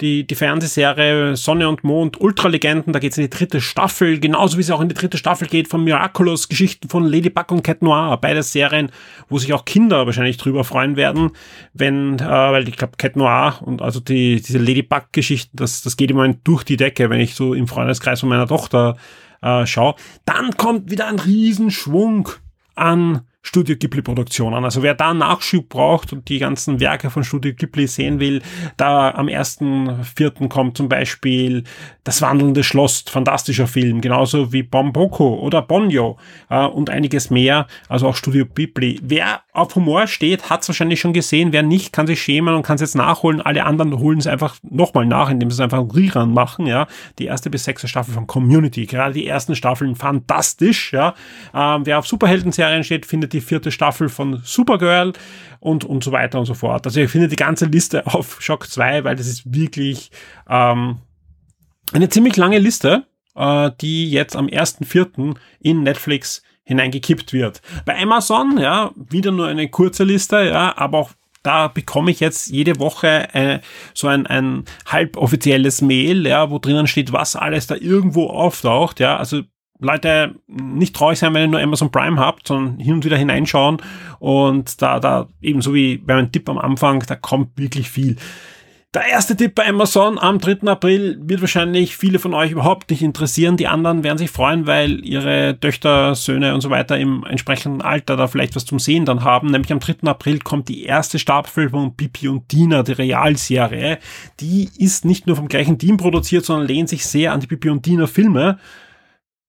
[0.00, 4.62] die, die Fernsehserie Sonne und Mond, Ultralegenden, da geht's in die dritte Staffel, genauso wie
[4.62, 8.16] es auch in die dritte Staffel geht von Miraculous, Geschichten von Ladybug und Cat Noir,
[8.20, 8.90] beide Serien,
[9.28, 11.32] wo sich auch Kinder wahrscheinlich drüber freuen werden,
[11.74, 16.10] wenn, äh, weil ich glaube Cat Noir und also die, diese Ladybug-Geschichten, das, das geht
[16.10, 18.96] immer durch die Decke, wenn ich so im Freundeskreis von meiner Tochter
[19.42, 19.94] äh, schaue.
[20.24, 22.28] Dann kommt wieder ein Riesenschwung
[22.74, 24.62] an Studio Ghibli Produktionen.
[24.64, 28.42] Also wer da Nachschub braucht und die ganzen Werke von Studio Ghibli sehen will,
[28.76, 30.48] da am 1.4.
[30.48, 31.64] kommt zum Beispiel
[32.04, 36.18] Das wandelnde Schloss, fantastischer Film, genauso wie Bomboko oder Bonjo
[36.50, 39.00] äh, und einiges mehr, also auch Studio Ghibli.
[39.02, 42.62] Wer auf Humor steht, hat es wahrscheinlich schon gesehen, wer nicht, kann sich schämen und
[42.62, 43.40] kann es jetzt nachholen.
[43.40, 46.86] Alle anderen holen es einfach nochmal nach, indem sie es einfach einen Rerun machen, ja.
[47.18, 51.14] Die erste bis sechste Staffel von Community, gerade die ersten Staffeln fantastisch, ja.
[51.54, 55.12] Ähm, wer auf Superhelden-Serien steht, findet die vierte Staffel von Supergirl
[55.60, 56.86] und, und so weiter und so fort.
[56.86, 60.10] Also ich finde die ganze Liste auf Shock 2, weil das ist wirklich
[60.48, 60.98] ähm,
[61.92, 65.36] eine ziemlich lange Liste, äh, die jetzt am 1.4.
[65.60, 67.62] in Netflix hineingekippt wird.
[67.86, 71.10] Bei Amazon, ja, wieder nur eine kurze Liste, ja, aber auch
[71.42, 73.60] da bekomme ich jetzt jede Woche äh,
[73.94, 79.16] so ein, ein halboffizielles Mail, ja, wo drinnen steht, was alles da irgendwo auftaucht, ja,
[79.16, 79.42] also
[79.80, 83.78] Leute nicht traurig sein, wenn ihr nur Amazon Prime habt, sondern hin und wieder hineinschauen
[84.18, 88.16] und da, da ebenso wie bei meinem Tipp am Anfang, da kommt wirklich viel.
[88.94, 90.66] Der erste Tipp bei Amazon am 3.
[90.66, 93.58] April wird wahrscheinlich viele von euch überhaupt nicht interessieren.
[93.58, 98.16] Die anderen werden sich freuen, weil ihre Töchter, Söhne und so weiter im entsprechenden Alter
[98.16, 99.50] da vielleicht was zum Sehen dann haben.
[99.50, 100.08] Nämlich am 3.
[100.08, 103.98] April kommt die erste Staffel von Bibi und Dina, die Realserie.
[104.40, 107.68] Die ist nicht nur vom gleichen Team produziert, sondern lehnt sich sehr an die Bibi
[107.68, 108.58] und Dina Filme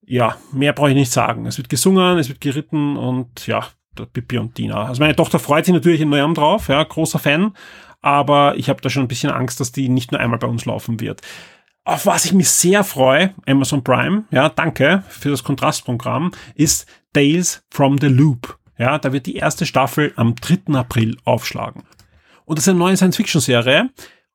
[0.09, 1.45] ja, mehr brauche ich nicht sagen.
[1.45, 3.67] Es wird gesungen, es wird geritten und ja,
[4.11, 4.85] Pippi und Dina.
[4.85, 7.53] Also meine Tochter freut sich natürlich enorm drauf, ja, großer Fan,
[8.01, 10.65] aber ich habe da schon ein bisschen Angst, dass die nicht nur einmal bei uns
[10.65, 11.21] laufen wird.
[11.83, 17.63] Auf was ich mich sehr freue, Amazon Prime, ja, danke für das Kontrastprogramm, ist Tales
[17.69, 18.57] from the Loop.
[18.79, 20.73] Ja, da wird die erste Staffel am 3.
[20.73, 21.83] April aufschlagen.
[22.45, 23.89] Und das ist eine neue Science-Fiction-Serie,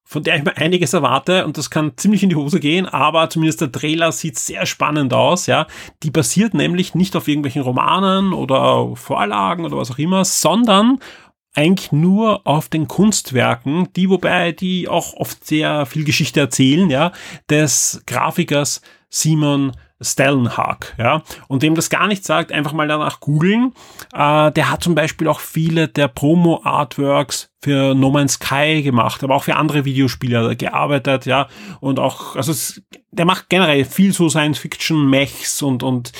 [0.04, 3.30] von der ich mir einiges erwarte und das kann ziemlich in die Hose gehen, aber
[3.30, 5.66] zumindest der Trailer sieht sehr spannend aus, ja.
[6.02, 10.98] Die basiert nämlich nicht auf irgendwelchen Romanen oder Vorlagen oder was auch immer, sondern
[11.54, 17.12] eigentlich nur auf den Kunstwerken, die wobei die auch oft sehr viel Geschichte erzählen, ja,
[17.48, 19.72] des Grafikers Simon
[20.04, 21.22] Stellenhag, ja.
[21.48, 23.72] Und dem das gar nicht sagt, einfach mal danach googeln.
[24.12, 29.34] Äh, der hat zum Beispiel auch viele der Promo-Artworks für No Man's Sky gemacht, aber
[29.34, 31.48] auch für andere Videospiele gearbeitet, ja.
[31.80, 36.12] Und auch, also es, der macht generell viel so Science-Fiction-Mechs und, und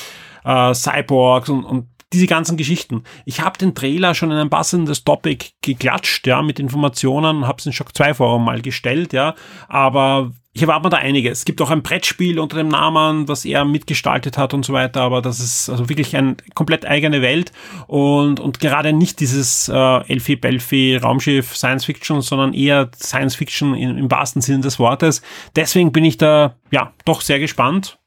[0.44, 3.03] äh, Cyborgs und, und diese ganzen Geschichten.
[3.25, 7.66] Ich habe den Trailer schon in ein passendes Topic geklatscht, ja, mit Informationen, habe es
[7.66, 9.35] in Shock 2 Forum mal gestellt, ja,
[9.68, 11.40] aber ich erwarte mir da einiges.
[11.40, 15.01] Es gibt auch ein Brettspiel unter dem Namen, was er mitgestaltet hat und so weiter,
[15.01, 17.51] aber das ist also wirklich eine komplett eigene Welt
[17.88, 23.75] und, und gerade nicht dieses äh, Elfie Belfi Raumschiff Science Fiction, sondern eher Science Fiction
[23.75, 25.23] im, im wahrsten Sinne des Wortes.
[25.57, 27.99] Deswegen bin ich da ja doch sehr gespannt,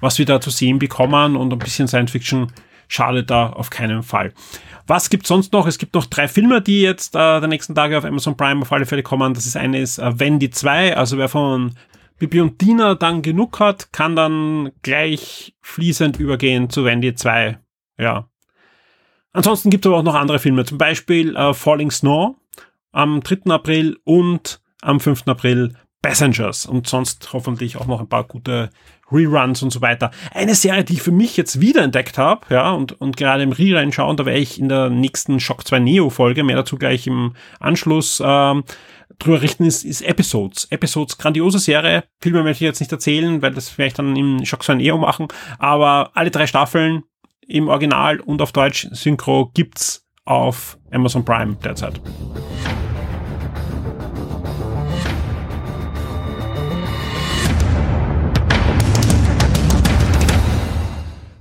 [0.00, 2.52] was wir da zu sehen bekommen und ein bisschen Science Fiction
[2.90, 4.32] schadet da auf keinen Fall.
[4.86, 5.66] Was gibt sonst noch?
[5.66, 8.72] Es gibt noch drei Filme, die jetzt äh, der nächsten Tage auf Amazon Prime auf
[8.72, 9.34] alle Fälle kommen.
[9.34, 11.76] Das ist eine ist äh, Wendy 2, also wer von
[12.18, 17.58] Bibi und Dina dann genug hat, kann dann gleich fließend übergehen zu Wendy 2.
[17.98, 18.28] Ja.
[19.32, 22.36] Ansonsten gibt es aber auch noch andere Filme, zum Beispiel äh, Falling Snow
[22.92, 23.52] am 3.
[23.52, 25.28] April und am 5.
[25.28, 28.70] April Passengers und sonst hoffentlich auch noch ein paar gute
[29.12, 30.10] Reruns und so weiter.
[30.32, 33.92] Eine Serie, die ich für mich jetzt wiederentdeckt habe, ja, und, und gerade im Rerun
[33.92, 37.34] schauen, da werde ich in der nächsten Shock 2 Neo Folge, mehr dazu gleich im
[37.58, 38.64] Anschluss, ähm,
[39.18, 40.68] drüber richten, ist, ist Episodes.
[40.70, 42.04] Episodes, grandiose Serie.
[42.20, 45.28] Filme möchte ich jetzt nicht erzählen, weil das vielleicht dann im Shock 2 Neo machen,
[45.58, 47.02] aber alle drei Staffeln
[47.46, 52.00] im Original und auf Deutsch Synchro gibt's auf Amazon Prime derzeit.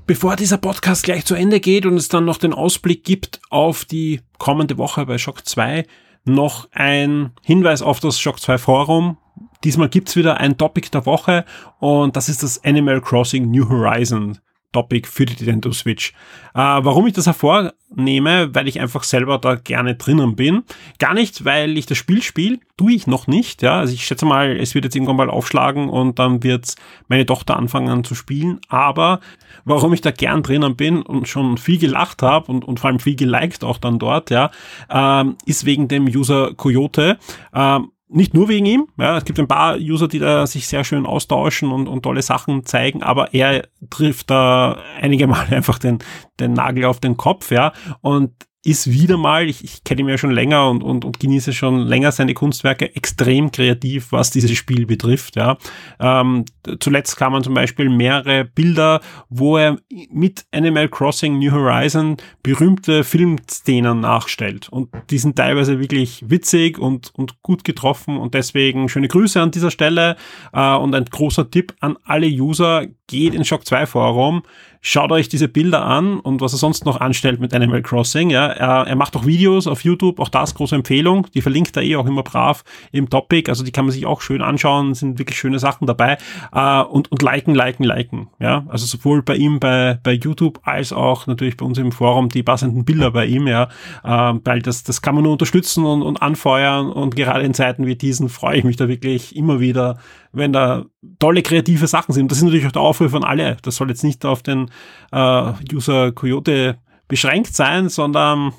[0.09, 3.85] Bevor dieser Podcast gleich zu Ende geht und es dann noch den Ausblick gibt auf
[3.85, 5.85] die kommende Woche bei Shock 2,
[6.25, 9.19] noch ein Hinweis auf das Shock 2 Forum.
[9.63, 11.45] Diesmal gibt's wieder ein Topic der Woche
[11.77, 14.39] und das ist das Animal Crossing New Horizon.
[14.71, 16.13] Topic für die Nintendo Switch.
[16.53, 20.63] Äh, warum ich das hervornehme, weil ich einfach selber da gerne drinnen bin.
[20.99, 23.61] Gar nicht, weil ich das Spiel spiele, tue ich noch nicht.
[23.61, 26.75] Ja, also ich schätze mal, es wird jetzt irgendwann mal aufschlagen und dann wird
[27.07, 28.59] meine Tochter anfangen zu spielen.
[28.67, 29.19] Aber
[29.65, 32.99] warum ich da gern drinnen bin und schon viel gelacht habe und, und vor allem
[32.99, 34.51] viel geliked auch dann dort, ja,
[34.89, 37.17] ähm, ist wegen dem User Coyote.
[37.53, 40.83] Ähm, nicht nur wegen ihm, ja, es gibt ein paar User, die da sich sehr
[40.83, 45.99] schön austauschen und, und tolle Sachen zeigen, aber er trifft da einige Male einfach den,
[46.39, 48.31] den Nagel auf den Kopf, ja, und
[48.63, 51.79] ist wieder mal, ich, ich kenne ihn ja schon länger und, und, und genieße schon
[51.79, 55.37] länger seine Kunstwerke, extrem kreativ, was dieses Spiel betrifft.
[55.37, 55.57] Ja.
[55.99, 56.43] Ähm,
[56.81, 59.77] zuletzt kam man zum Beispiel mehrere Bilder, wo er
[60.11, 64.67] mit Animal Crossing New Horizon berühmte Filmszenen nachstellt.
[64.67, 69.51] Und die sind teilweise wirklich witzig und, und gut getroffen und deswegen schöne Grüße an
[69.51, 70.17] dieser Stelle
[70.51, 74.43] äh, und ein großer Tipp an alle User, geht ins Shock 2 Forum,
[74.81, 78.29] Schaut euch diese Bilder an und was er sonst noch anstellt mit Animal Crossing.
[78.29, 81.27] Ja, er, er macht auch Videos auf YouTube, auch das große Empfehlung.
[81.33, 82.63] Die verlinkt er eh auch immer brav
[82.93, 83.49] im Topic.
[83.49, 86.17] Also die kann man sich auch schön anschauen, sind wirklich schöne Sachen dabei.
[86.53, 88.29] Äh, und, und liken, liken, liken.
[88.39, 92.29] Ja, also sowohl bei ihm bei, bei YouTube als auch natürlich bei uns im Forum
[92.29, 93.47] die passenden Bilder bei ihm.
[93.47, 93.67] Ja,
[94.05, 96.89] äh, weil das, das kann man nur unterstützen und, und anfeuern.
[96.89, 99.97] Und gerade in Zeiten wie diesen freue ich mich da wirklich immer wieder,
[100.31, 100.85] wenn da
[101.19, 102.31] tolle kreative Sachen sind.
[102.31, 103.57] Das ist natürlich auch der Aufruf von alle.
[103.61, 104.68] Das soll jetzt nicht auf den
[105.11, 106.77] äh, User Coyote
[107.07, 108.53] beschränkt sein, sondern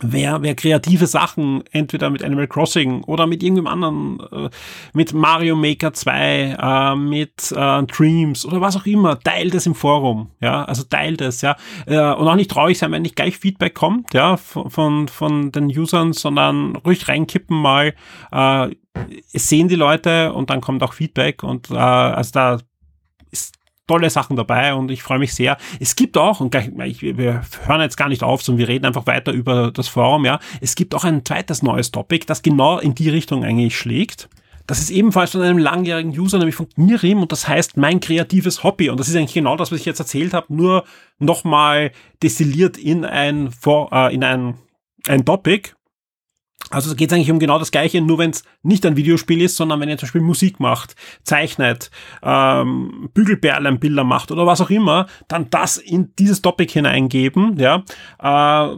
[0.00, 4.50] wer, wer kreative Sachen entweder mit Animal Crossing oder mit irgendeinem anderen, äh,
[4.92, 9.74] mit Mario Maker 2, äh, mit äh, Dreams oder was auch immer, teilt es im
[9.74, 13.36] Forum, ja, also teilt es, ja, äh, und auch nicht traurig sein, wenn nicht gleich
[13.36, 17.94] Feedback kommt, ja, von, von, von den Usern, sondern ruhig reinkippen mal,
[18.32, 18.70] äh,
[19.32, 22.58] es sehen die Leute und dann kommt auch Feedback und äh, also da
[23.90, 25.56] tolle Sachen dabei und ich freue mich sehr.
[25.80, 26.70] Es gibt auch, und gleich,
[27.02, 30.38] wir hören jetzt gar nicht auf, sondern wir reden einfach weiter über das Forum, ja.
[30.60, 34.28] Es gibt auch ein zweites neues Topic, das genau in die Richtung eigentlich schlägt.
[34.68, 38.62] Das ist ebenfalls von einem langjährigen User, nämlich von Mirim, und das heißt mein kreatives
[38.62, 38.90] Hobby.
[38.90, 40.84] Und das ist eigentlich genau das, was ich jetzt erzählt habe, nur
[41.18, 41.90] nochmal
[42.22, 44.54] destilliert in ein, äh, in ein,
[45.08, 45.70] ein Topic.
[46.70, 49.56] Also geht es eigentlich um genau das Gleiche, nur wenn es nicht ein Videospiel ist,
[49.56, 51.90] sondern wenn ihr zum Beispiel Musik macht, zeichnet,
[52.22, 57.84] ähm, Bügelperlenbilder macht oder was auch immer, dann das in dieses Topic hineingeben, ja.
[58.22, 58.76] Äh,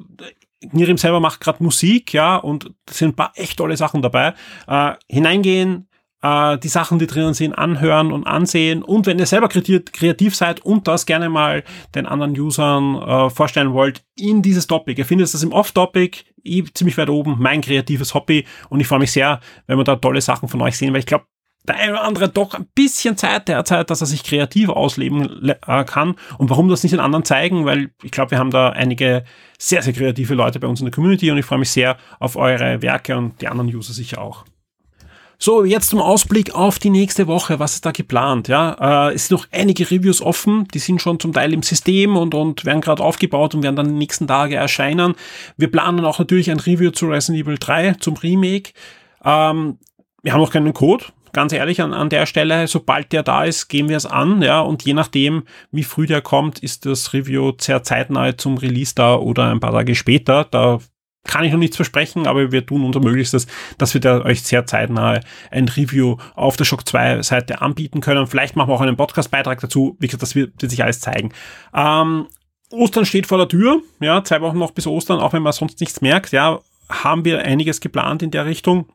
[0.70, 4.34] Nirim selber macht gerade Musik, ja, und sind ein paar echt tolle Sachen dabei.
[4.66, 5.88] Äh, hineingehen,
[6.22, 8.82] äh, die Sachen, die drinnen sind, anhören und ansehen.
[8.82, 13.72] Und wenn ihr selber kreativ seid und das gerne mal den anderen Usern äh, vorstellen
[13.72, 14.98] wollt, in dieses Topic.
[14.98, 16.24] Ihr findet das im Off-Topic,
[16.74, 18.46] ziemlich weit oben, mein kreatives Hobby.
[18.68, 21.06] Und ich freue mich sehr, wenn wir da tolle Sachen von euch sehen, weil ich
[21.06, 21.26] glaube,
[21.66, 25.84] der eine oder andere doch ein bisschen Zeit derzeit, dass er sich kreativ ausleben äh,
[25.84, 26.16] kann.
[26.38, 27.64] Und warum das nicht den anderen zeigen?
[27.64, 29.24] Weil ich glaube, wir haben da einige
[29.58, 32.34] sehr, sehr kreative Leute bei uns in der Community und ich freue mich sehr auf
[32.34, 34.44] eure Werke und die anderen User sicher auch.
[35.44, 37.58] So, jetzt zum Ausblick auf die nächste Woche.
[37.58, 38.46] Was ist da geplant?
[38.46, 40.68] Ja, äh, es sind noch einige Reviews offen.
[40.72, 43.88] Die sind schon zum Teil im System und, und werden gerade aufgebaut und werden dann
[43.88, 45.16] die nächsten Tage erscheinen.
[45.56, 48.70] Wir planen auch natürlich ein Review zu Resident Evil 3, zum Remake.
[49.24, 49.78] Ähm,
[50.22, 53.68] wir haben noch keinen Code ganz ehrlich an, an der Stelle, sobald der da ist,
[53.68, 57.52] gehen wir es an, ja, und je nachdem, wie früh der kommt, ist das Review
[57.58, 60.44] sehr zeitnah zum Release da oder ein paar Tage später.
[60.50, 60.78] Da
[61.24, 63.46] kann ich noch nichts versprechen, aber wir tun unser Möglichstes,
[63.78, 68.26] dass wir da euch sehr zeitnah ein Review auf der Shock 2 Seite anbieten können.
[68.26, 69.96] Vielleicht machen wir auch einen Podcast-Beitrag dazu.
[70.00, 71.32] Wie gesagt, das wird, sich alles zeigen.
[71.74, 72.26] Ähm,
[72.70, 73.82] Ostern steht vor der Tür.
[74.00, 76.32] Ja, zwei Wochen noch bis Ostern, auch wenn man sonst nichts merkt.
[76.32, 78.86] Ja, haben wir einiges geplant in der Richtung.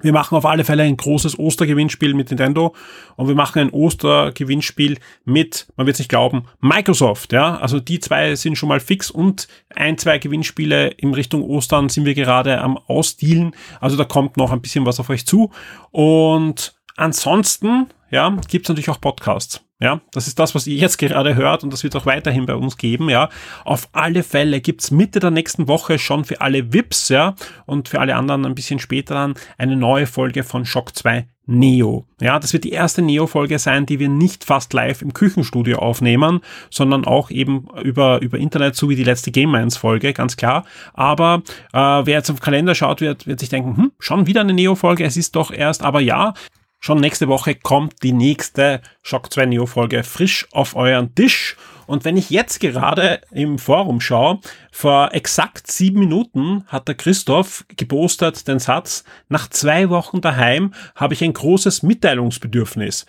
[0.00, 2.74] Wir machen auf alle Fälle ein großes Ostergewinnspiel mit Nintendo
[3.16, 7.32] und wir machen ein Ostergewinnspiel mit, man wird es nicht glauben, Microsoft.
[7.32, 11.88] Ja, also die zwei sind schon mal fix und ein, zwei Gewinnspiele in Richtung Ostern
[11.88, 13.54] sind wir gerade am Ausdealen.
[13.80, 15.50] Also da kommt noch ein bisschen was auf euch zu
[15.90, 19.62] und ansonsten, ja, gibt's natürlich auch Podcasts.
[19.80, 22.56] Ja, das ist das, was ihr jetzt gerade hört und das wird auch weiterhin bei
[22.56, 23.28] uns geben, ja.
[23.64, 28.00] Auf alle Fälle gibt's Mitte der nächsten Woche schon für alle VIPs, ja, und für
[28.00, 32.06] alle anderen ein bisschen später dann eine neue Folge von Shock 2 Neo.
[32.20, 36.40] Ja, das wird die erste Neo-Folge sein, die wir nicht fast live im Küchenstudio aufnehmen,
[36.70, 40.66] sondern auch eben über, über Internet, so wie die letzte Game Minds Folge, ganz klar.
[40.92, 41.42] Aber
[41.72, 44.52] äh, wer jetzt auf den Kalender schaut, wird, wird sich denken, hm, schon wieder eine
[44.52, 46.34] Neo-Folge, es ist doch erst, aber ja,
[46.80, 51.56] Schon nächste Woche kommt die nächste Shock 2 Neo Folge frisch auf euren Tisch.
[51.86, 57.64] Und wenn ich jetzt gerade im Forum schaue, vor exakt sieben Minuten hat der Christoph
[57.76, 63.06] gepostet den Satz, nach zwei Wochen daheim habe ich ein großes Mitteilungsbedürfnis.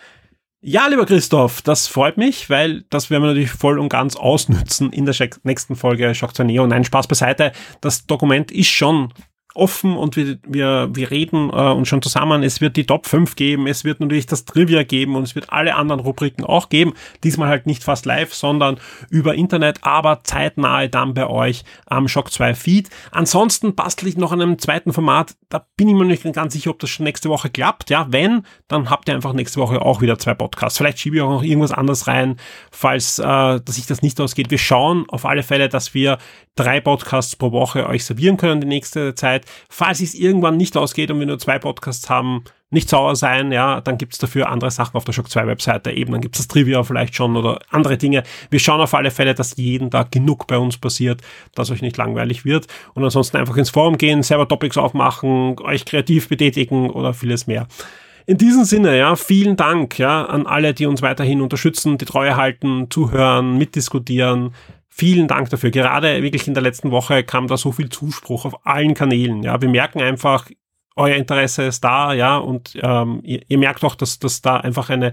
[0.62, 4.92] Ja, lieber Christoph, das freut mich, weil das werden wir natürlich voll und ganz ausnützen
[4.92, 6.66] in der nächsten Folge Shock 2 Neo.
[6.66, 7.52] Nein, Spaß beiseite.
[7.80, 9.12] Das Dokument ist schon
[9.54, 12.42] offen und wir, wir, wir reden äh, uns schon zusammen.
[12.42, 15.52] Es wird die Top 5 geben, es wird natürlich das Trivia geben und es wird
[15.52, 16.94] alle anderen Rubriken auch geben.
[17.24, 18.78] Diesmal halt nicht fast live, sondern
[19.10, 22.90] über Internet, aber zeitnahe dann bei euch am Shock 2 Feed.
[23.10, 25.34] Ansonsten bastel ich noch an einem zweiten Format.
[25.48, 27.90] Da bin ich mir nicht ganz sicher, ob das schon nächste Woche klappt.
[27.90, 30.78] Ja, wenn, dann habt ihr einfach nächste Woche auch wieder zwei Podcasts.
[30.78, 32.36] Vielleicht schiebe ich auch noch irgendwas anderes rein,
[32.70, 34.50] falls äh, dass sich das nicht ausgeht.
[34.50, 36.18] Wir schauen auf alle Fälle, dass wir
[36.56, 39.39] drei Podcasts pro Woche euch servieren können die nächste Zeit.
[39.68, 43.80] Falls es irgendwann nicht ausgeht und wir nur zwei Podcasts haben, nicht sauer sein, ja,
[43.80, 46.82] dann gibt's dafür andere Sachen auf der Shock 2 Webseite eben, dann gibt's das Trivia
[46.84, 48.22] vielleicht schon oder andere Dinge.
[48.48, 51.20] Wir schauen auf alle Fälle, dass jeden Tag genug bei uns passiert,
[51.54, 55.84] dass euch nicht langweilig wird und ansonsten einfach ins Forum gehen, selber Topics aufmachen, euch
[55.84, 57.66] kreativ betätigen oder vieles mehr.
[58.26, 62.36] In diesem Sinne, ja, vielen Dank, ja, an alle, die uns weiterhin unterstützen, die Treue
[62.36, 64.54] halten, zuhören, mitdiskutieren.
[64.90, 65.70] Vielen Dank dafür.
[65.70, 69.42] Gerade wirklich in der letzten Woche kam da so viel Zuspruch auf allen Kanälen.
[69.42, 70.50] Ja, wir merken einfach,
[70.96, 74.90] euer Interesse ist da, ja, und ähm, ihr, ihr merkt auch, dass das da einfach
[74.90, 75.12] eine,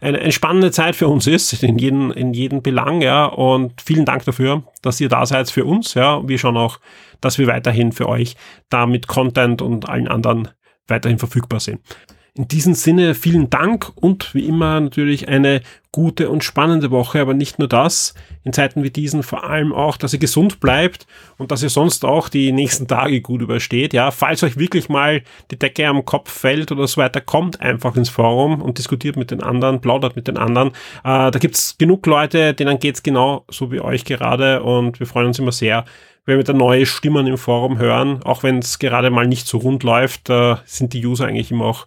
[0.00, 4.04] eine, eine spannende Zeit für uns ist, in jedem, in jedem Belang, ja, und vielen
[4.04, 6.78] Dank dafür, dass ihr da seid für uns, ja, wir schauen auch,
[7.20, 8.36] dass wir weiterhin für euch
[8.70, 10.48] da mit Content und allen anderen
[10.86, 11.80] weiterhin verfügbar sind.
[12.38, 17.34] In diesem Sinne vielen Dank und wie immer natürlich eine gute und spannende Woche, aber
[17.34, 21.50] nicht nur das, in Zeiten wie diesen vor allem auch, dass ihr gesund bleibt und
[21.50, 23.92] dass ihr sonst auch die nächsten Tage gut übersteht.
[23.92, 27.96] Ja, falls euch wirklich mal die Decke am Kopf fällt oder so weiter, kommt einfach
[27.96, 30.68] ins Forum und diskutiert mit den anderen, plaudert mit den anderen.
[31.02, 35.26] Äh, da gibt's genug Leute, denen geht's genau so wie euch gerade und wir freuen
[35.26, 35.86] uns immer sehr,
[36.24, 39.58] wenn wir da neue Stimmen im Forum hören, auch wenn es gerade mal nicht so
[39.58, 41.86] rund läuft, äh, sind die User eigentlich immer auch